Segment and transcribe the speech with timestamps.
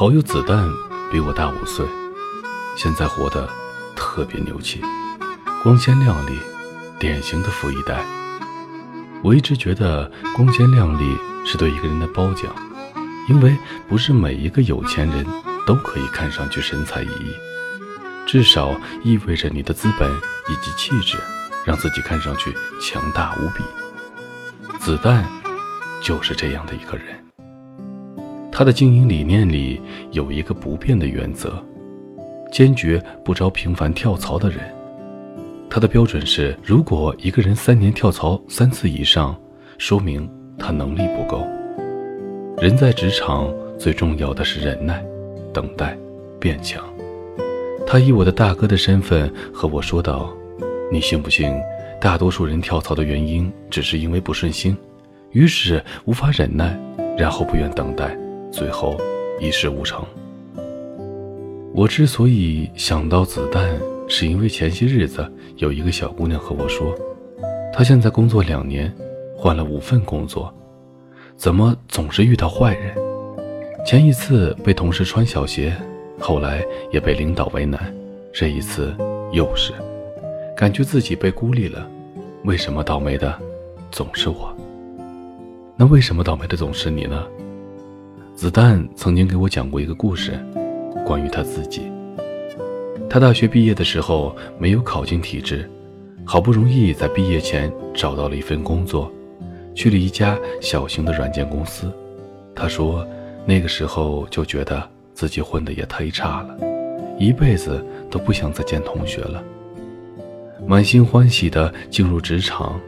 [0.00, 0.66] 好友子弹
[1.12, 1.86] 比我大五岁，
[2.74, 3.46] 现在活得
[3.94, 4.80] 特别牛气，
[5.62, 6.38] 光鲜亮丽，
[6.98, 8.02] 典型的富一代。
[9.22, 12.50] 我一直觉得光鲜亮丽是对一个人的褒奖，
[13.28, 13.54] 因为
[13.90, 15.26] 不是每一个有钱人
[15.66, 17.34] 都可以看上去神采奕奕，
[18.26, 20.10] 至少意味着你的资本
[20.48, 21.18] 以及气质
[21.66, 23.62] 让自己看上去强大无比。
[24.78, 25.30] 子弹
[26.00, 27.22] 就是这样的一个人。
[28.60, 29.80] 他的经营理念里
[30.12, 31.54] 有一个不变的原则：
[32.52, 34.58] 坚决不招频繁跳槽的人。
[35.70, 39.34] 他的标准是，如果一个人三年跳槽三次以上，
[39.78, 41.42] 说明他能力不够。
[42.58, 45.02] 人在职场最重要的是忍耐、
[45.54, 45.96] 等待、
[46.38, 46.84] 变强。
[47.86, 50.30] 他以我的大哥的身份和我说道
[50.92, 51.50] ：“你信不信？
[51.98, 54.76] 大多数人跳槽的原因只是因为不顺心，
[55.30, 56.78] 于是无法忍耐，
[57.16, 58.14] 然后不愿等待。”
[58.50, 58.96] 最后
[59.40, 60.04] 一事无成。
[61.72, 66.94] 我之所以想到子弹，是因为前些日子有一个小姑娘和我说，
[67.72, 68.92] 她现在工作两年，
[69.36, 70.52] 换了五份工作，
[71.36, 72.94] 怎么总是遇到坏人？
[73.86, 75.74] 前一次被同事穿小鞋，
[76.18, 76.62] 后来
[76.92, 77.94] 也被领导为难，
[78.32, 78.94] 这一次
[79.32, 79.72] 又是，
[80.56, 81.88] 感觉自己被孤立了。
[82.44, 83.38] 为什么倒霉的
[83.90, 84.54] 总是我？
[85.76, 87.24] 那为什么倒霉的总是你呢？
[88.40, 90.32] 子弹曾经给我讲过一个故事，
[91.04, 91.82] 关于他自己。
[93.06, 95.68] 他大学毕业的时候没有考进体制，
[96.24, 99.12] 好不容易在毕业前找到了一份工作，
[99.74, 101.92] 去了一家小型的软件公司。
[102.54, 103.06] 他说，
[103.44, 106.56] 那个时候就觉得自己混得也忒差了，
[107.18, 109.44] 一辈子都不想再见同学了。
[110.66, 112.80] 满心欢喜地进入职场，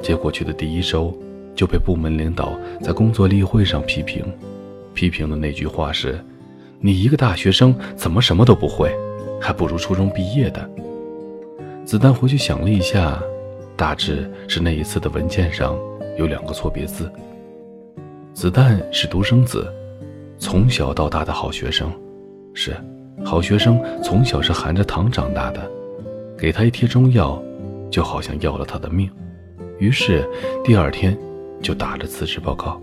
[0.00, 1.12] 结果去的第一周
[1.56, 4.24] 就被部门领导在工作例会上批评。
[4.94, 6.22] 批评的那句话是
[6.80, 8.94] ：“你一个大学生怎么什么都不会，
[9.40, 10.68] 还不如初中毕业的。”
[11.84, 13.20] 子弹回去想了一下，
[13.76, 15.76] 大致是那一次的文件上
[16.16, 17.10] 有两个错别字。
[18.32, 19.70] 子弹是独生子，
[20.38, 21.90] 从小到大的好学生，
[22.54, 22.74] 是
[23.24, 25.70] 好学生，从小是含着糖长大的，
[26.38, 27.42] 给他一贴中药，
[27.90, 29.10] 就好像要了他的命。
[29.78, 30.24] 于是
[30.64, 31.18] 第二天
[31.60, 32.80] 就打着辞职报告。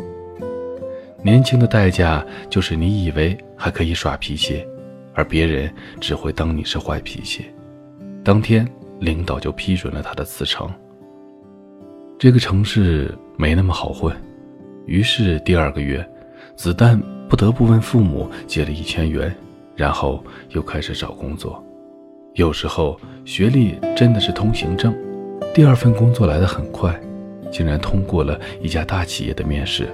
[1.22, 4.66] 年轻的代价就是你以为还可以耍脾气，
[5.14, 5.70] 而别人
[6.00, 7.46] 只会当你是坏脾气。
[8.24, 8.66] 当天，
[9.00, 10.70] 领导就批准了他的辞呈。
[12.18, 14.16] 这个城市没那么好混，
[14.86, 16.06] 于是第二个月，
[16.56, 19.34] 子弹不得不问父母借了一千元，
[19.76, 21.62] 然后又开始找工作。
[22.36, 24.96] 有时候学历真的是通行证，
[25.54, 26.98] 第二份工作来得很快，
[27.52, 29.90] 竟然通过了一家大企业的面试。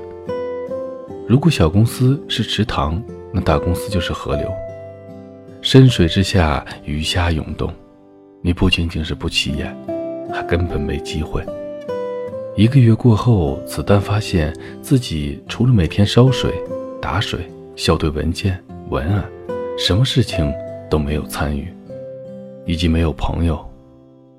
[1.28, 3.02] 如果小公司是池塘，
[3.34, 4.48] 那大公司就是河流。
[5.60, 7.74] 深水之下，鱼虾涌动。
[8.44, 9.76] 你不仅仅是不起眼，
[10.32, 11.44] 还根本没机会。
[12.56, 16.54] 一个月过后，子弹发现自己除了每天烧水、
[17.02, 17.40] 打水、
[17.76, 19.26] 校对文件、文案，
[19.80, 20.54] 什么事情
[20.92, 21.74] 都没有参与，
[22.68, 23.60] 以及没有朋友，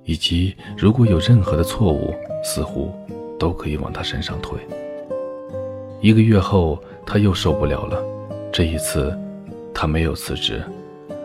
[0.04, 2.14] 以及如果有任何的错误，
[2.44, 2.94] 似乎
[3.41, 4.56] 都可以往他身上推。
[6.00, 8.02] 一个月后，他又受不了了。
[8.52, 9.16] 这一次，
[9.74, 10.62] 他没有辞职，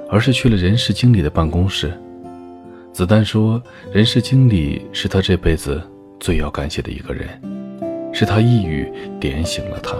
[0.09, 1.91] 而是去了人事经理的办公室。
[2.93, 3.61] 子弹说
[3.91, 5.81] ：“人事经理是他这辈子
[6.19, 7.27] 最要感谢的一个人，
[8.13, 9.95] 是他一语点醒了他。”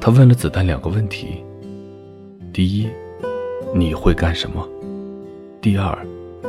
[0.00, 1.44] 他问了子弹两个问题：
[2.52, 2.88] 第一，
[3.74, 4.66] 你会干什么？
[5.60, 5.96] 第二，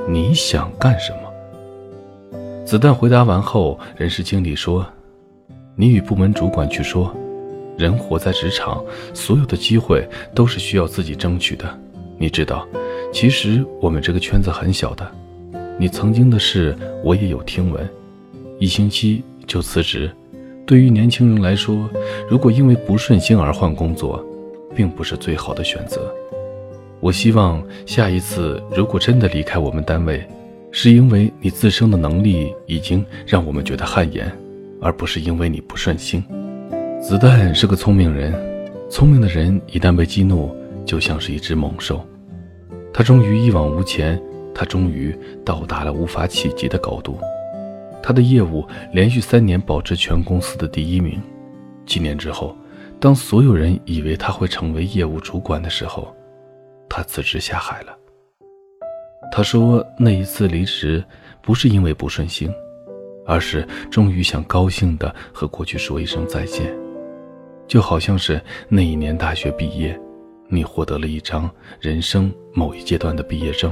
[0.08, 2.38] 你想干什么？
[2.66, 4.85] 子弹回答完后，人事经理说。
[5.79, 7.16] 你与部门主管去说，
[7.78, 11.66] 人活在职场，所有的机会都是需要自己争取的。
[12.17, 12.67] 你知道，
[13.13, 15.09] 其实我们这个圈子很小的。
[15.78, 17.90] 你曾经的事我也有听闻，
[18.59, 20.12] 一星期就辞职，
[20.66, 21.90] 对于年轻人来说，
[22.29, 24.22] 如果因为不顺心而换工作，
[24.75, 26.14] 并不是最好的选择。
[26.99, 30.22] 我希望下一次如果真的离开我们单位，
[30.72, 34.29] 是因为你自身的能力已经让我们觉得汗颜。
[34.81, 36.23] 而不是因为你不顺心。
[37.02, 38.34] 子弹是个聪明人，
[38.90, 40.55] 聪明的人一旦被激怒，
[40.85, 42.05] 就像是一只猛兽。
[42.93, 44.22] 他终于一往无前，
[44.53, 47.17] 他终于到达了无法企及的高度。
[48.02, 51.22] 他的业务连续三年保持全公司的第一名。
[51.85, 52.55] 几年之后，
[52.99, 56.14] 当所有人以为他会成为业务主管的时候，
[56.90, 57.97] 他辞职下海了。
[59.32, 61.03] 他说：“那一次离职
[61.41, 62.52] 不是因为不顺心。”
[63.29, 66.76] 而是终于想高兴地和过去说一声再见，
[67.67, 69.97] 就好像是那一年大学毕业，
[70.47, 71.47] 你获得了一张
[71.79, 73.72] 人生某一阶段的毕业证，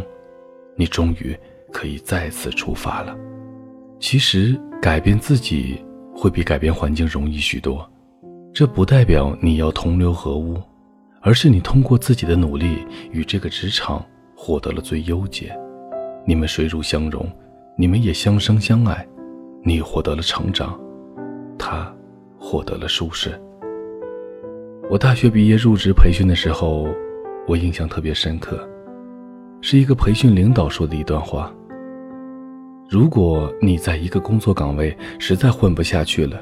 [0.76, 1.36] 你终于
[1.74, 3.18] 可以再次出发了。
[4.00, 5.84] 其实，改变自己
[6.14, 7.90] 会比改变环境容易许多。
[8.54, 10.62] 这不代表你要同流合污，
[11.20, 14.06] 而是你通过自己的努力与这个职场
[14.36, 15.52] 获得了最优解。
[16.28, 17.28] 你们水乳相融，
[17.76, 19.04] 你们也相生相爱。
[19.68, 20.80] 你获得了成长，
[21.60, 21.94] 他
[22.40, 23.38] 获得了舒适。
[24.90, 26.88] 我大学毕业入职培训的时候，
[27.46, 28.58] 我印象特别深刻，
[29.60, 31.54] 是一个培训领导说的一段话：
[32.90, 36.42] 如果你在一个工作岗位实在混不下去了。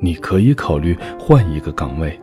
[0.00, 2.18] 你可以考虑换一个岗位，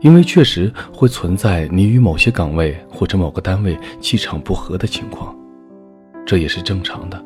[0.00, 5.36] 因为确实会存在你与某些岗位或者某个单位气场不合的情况，
[6.24, 7.20] 这也是正常的。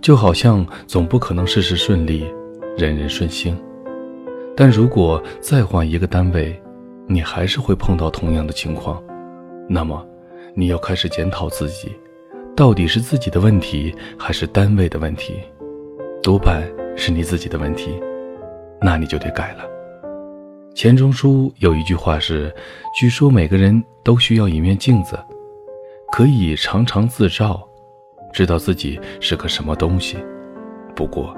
[0.00, 2.24] 就好像总不可能事事顺利，
[2.76, 3.56] 人人顺心。
[4.56, 6.60] 但如果再换一个单位，
[7.06, 9.02] 你还是会碰到同样的情况，
[9.68, 10.06] 那么
[10.54, 11.90] 你要开始检讨自己，
[12.56, 15.34] 到底是自己的问题还是单位的问题？
[16.22, 16.62] 多半
[16.96, 18.00] 是你自己的问题。
[18.82, 19.64] 那你就得改了。
[20.74, 22.50] 钱钟书有一句话是
[22.98, 25.18] ：“据说每个人都需要一面镜子，
[26.10, 27.68] 可以常常自照，
[28.32, 30.16] 知道自己是个什么东西。
[30.94, 31.36] 不过，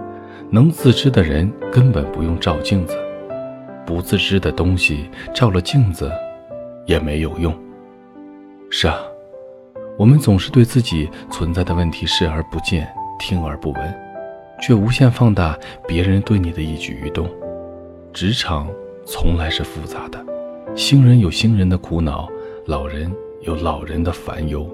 [0.50, 2.96] 能自知的人根本不用照镜子，
[3.86, 6.10] 不自知的东西照了镜子
[6.86, 7.54] 也没有用。”
[8.70, 8.98] 是啊，
[9.98, 13.94] 我们总是对自己存在的问题视而不见，听而不闻。
[14.60, 15.58] 却无限放大
[15.88, 17.28] 别人对你的一举一动。
[18.12, 18.68] 职场
[19.04, 20.24] 从来是复杂的，
[20.76, 22.28] 新人有新人的苦恼，
[22.66, 24.64] 老人有老人的烦忧。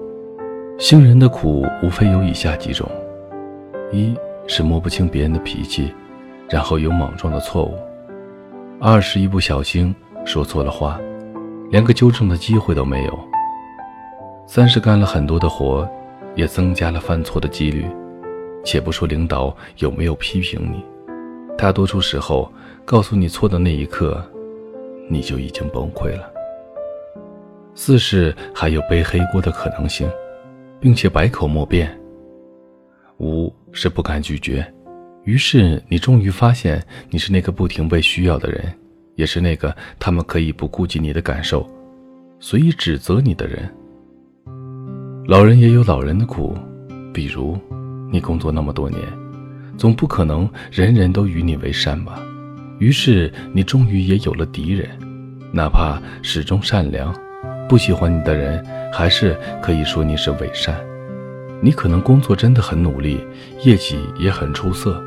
[0.79, 2.89] 新人的苦无非有以下几种：
[3.91, 4.15] 一
[4.47, 5.93] 是摸不清别人的脾气，
[6.47, 7.73] 然后有莽撞的错误；
[8.79, 9.93] 二是一不小心
[10.23, 10.97] 说错了话，
[11.69, 13.11] 连个纠正的机会都没有；
[14.47, 15.85] 三是干了很多的活，
[16.33, 17.85] 也增加了犯错的几率。
[18.63, 20.81] 且不说领导有没有批评你，
[21.57, 22.49] 大多数时候
[22.85, 24.23] 告诉你错的那一刻，
[25.09, 26.31] 你就已经崩溃了。
[27.75, 30.09] 四是还有背黑锅的可能性，
[30.79, 31.89] 并且百口莫辩。
[33.19, 34.65] 五是不敢拒绝，
[35.23, 38.73] 于是你终于发现你是那个不停被需要的人，
[39.15, 41.69] 也是那个他们可以不顾及你的感受，
[42.39, 43.69] 随意指责你的人。
[45.27, 46.55] 老人也有老人的苦，
[47.13, 47.57] 比如。
[48.11, 48.99] 你工作那么多年，
[49.77, 52.19] 总不可能人人都与你为善吧？
[52.79, 54.89] 于是你终于也有了敌人，
[55.53, 57.15] 哪怕始终善良，
[57.69, 60.75] 不喜欢你的人还是可以说你是伪善。
[61.61, 63.25] 你可能工作真的很努力，
[63.63, 65.01] 业绩也很出色，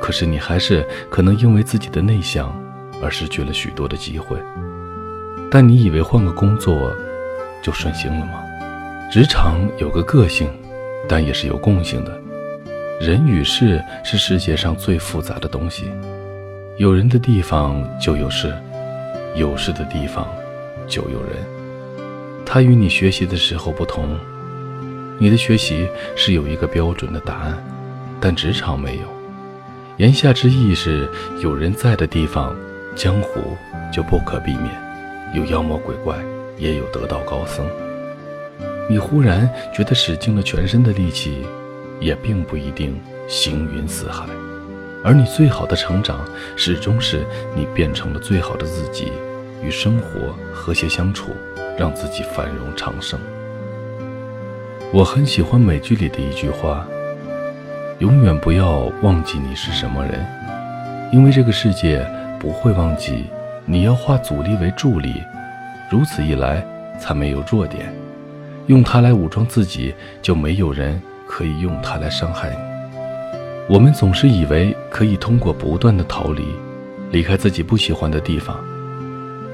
[0.00, 2.52] 可是你还是可能因为自己的内向
[3.02, 4.36] 而失去了许多的机会。
[5.50, 6.90] 但你以为换个工作
[7.62, 8.42] 就顺心了吗？
[9.12, 10.48] 职场有个个性。
[11.06, 12.18] 但也是有共性的，
[12.98, 15.92] 人与事是世界上最复杂的东西。
[16.78, 18.54] 有人的地方就有事，
[19.34, 20.26] 有事的地方
[20.86, 21.63] 就有人。
[22.46, 24.16] 他与你学习的时候不同，
[25.18, 27.62] 你的学习是有一个标准的答案，
[28.20, 29.02] 但职场没有。
[29.96, 31.08] 言下之意是，
[31.40, 32.54] 有人在的地方，
[32.94, 33.56] 江湖
[33.92, 34.70] 就不可避免，
[35.34, 36.16] 有妖魔鬼怪，
[36.58, 37.66] 也有得道高僧。
[38.88, 41.44] 你忽然觉得使尽了全身的力气，
[42.00, 44.26] 也并不一定行云似海，
[45.02, 46.20] 而你最好的成长，
[46.56, 47.24] 始终是
[47.56, 49.12] 你变成了最好的自己，
[49.62, 51.30] 与生活和谐相处，
[51.78, 53.18] 让自己繁荣昌盛。
[54.92, 56.86] 我很喜欢美剧里的一句话
[57.98, 60.24] ：“永远不要忘记你是什么人，
[61.12, 62.06] 因为这个世界
[62.38, 63.26] 不会忘记
[63.64, 65.22] 你要化阻力为助力，
[65.90, 66.64] 如此一来
[67.00, 67.92] 才没有弱点。”
[68.66, 72.56] 用它来武装自己，就没有人可以用它来伤害你。
[73.68, 76.46] 我们总是以为可以通过不断的逃离，
[77.10, 78.58] 离开自己不喜欢的地方。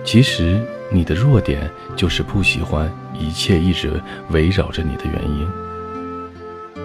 [0.04, 5.49] 其实，你的弱点就是不喜欢一切一直围绕着你的原因。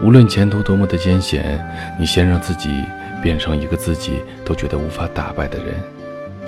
[0.04, 1.64] 无论前途多么的艰险，
[2.00, 2.70] 你先让自己
[3.24, 5.76] 变成一个自己都觉得无法打败的人，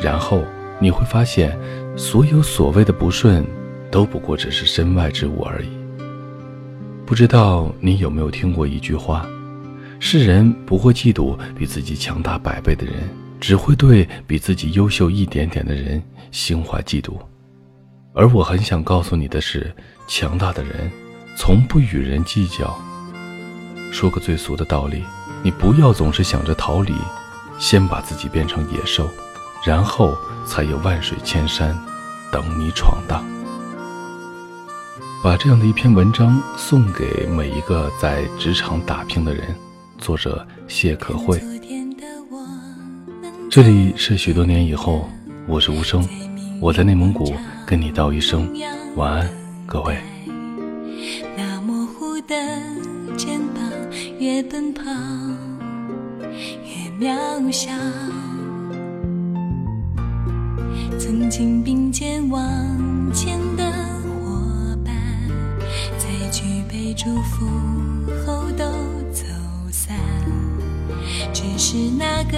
[0.01, 0.43] 然后
[0.79, 1.57] 你会发现，
[1.95, 3.45] 所有所谓的不顺。
[3.89, 5.69] 都不过只是身外之物而已。
[7.05, 9.25] 不知道你有没有听过一句话：
[9.97, 12.95] 世人不会嫉妒比自己强大百倍的人，
[13.39, 16.01] 只会对比自己优秀一点点的人
[16.31, 17.13] 心怀嫉妒。
[18.13, 19.73] 而我很想告诉你的是，
[20.07, 20.89] 强大的人
[21.35, 22.77] 从不与人计较。
[23.91, 25.03] 说个最俗的道理，
[25.43, 26.93] 你不要总是想着逃离，
[27.59, 29.07] 先把自己变成野兽，
[29.63, 31.77] 然后才有万水千山
[32.31, 33.23] 等你闯荡。
[35.23, 39.55] 把这样的一篇文章送给每一个在职场打拼的人。
[39.97, 41.41] 作者谢可慧。
[43.57, 45.09] 这里是许多年以后，
[45.47, 46.07] 我是无声，
[46.61, 47.33] 我在内蒙古
[47.65, 48.47] 跟你道一声
[48.95, 49.27] 晚安，
[49.65, 49.97] 各位。
[51.35, 52.35] 那模糊的
[53.17, 53.63] 肩膀，
[54.19, 54.83] 越奔跑
[56.63, 57.71] 越渺小。
[60.99, 62.45] 曾经并肩往
[63.11, 63.63] 前的
[64.03, 64.93] 伙伴，
[65.97, 67.47] 在举杯祝福
[68.23, 68.65] 后都
[69.11, 69.23] 走
[69.71, 69.97] 散。
[71.33, 72.37] 只是那个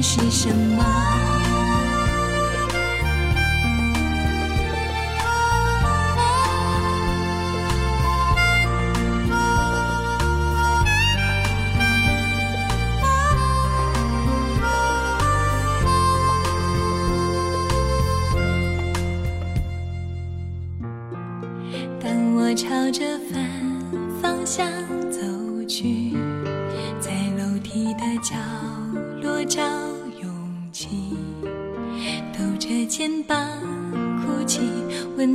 [0.00, 1.31] 是什么。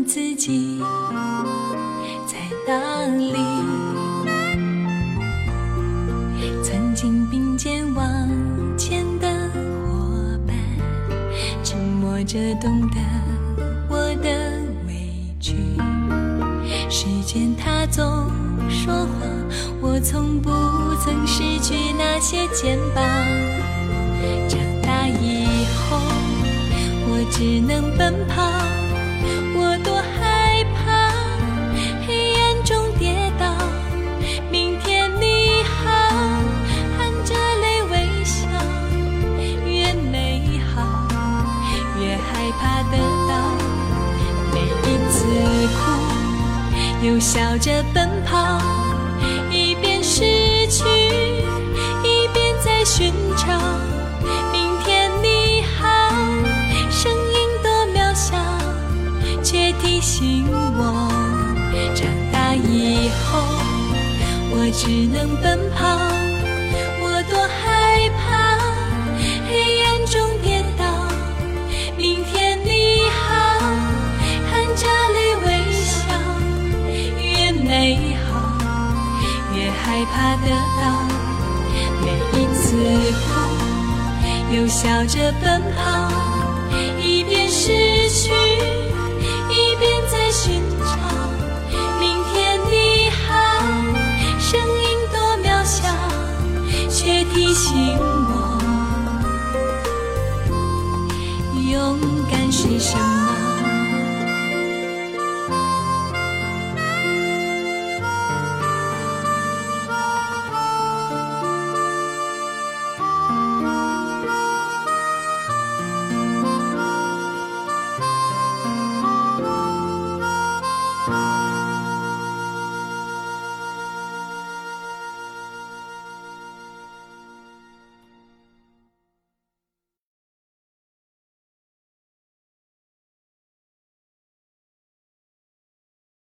[0.08, 0.80] 自己
[2.26, 3.34] 在哪里。
[6.64, 8.06] 曾经并肩往
[8.78, 10.56] 前的伙伴，
[11.62, 12.98] 沉默着懂得
[13.90, 14.30] 我的
[14.88, 14.94] 委
[15.42, 15.54] 屈。
[16.90, 18.04] 时间它总
[18.70, 19.08] 说谎，
[19.82, 20.50] 我从不
[21.04, 23.04] 曾失去那些肩膀。
[24.48, 25.98] 长大以后，
[27.10, 28.42] 我只能奔跑，
[64.78, 65.98] 只能奔跑。
[67.02, 68.22] 我多害怕
[69.50, 70.86] 黑暗中跌倒。
[71.98, 73.34] 明天你好，
[74.52, 75.98] 含着泪微笑。
[77.20, 78.30] 越美好，
[79.56, 80.16] 越害怕
[80.46, 80.84] 得到。
[82.04, 82.06] 每
[82.40, 82.68] 一次
[83.26, 83.26] 哭，
[84.56, 85.82] 又笑着奔跑，
[87.02, 88.32] 一边失去，
[89.50, 90.77] 一边在寻找。
[102.68, 103.17] 你相。